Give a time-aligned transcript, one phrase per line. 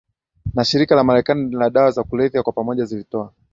[0.55, 3.33] na Shirika la Marekani la Dawa za kulevya kwa pamoja zilitoa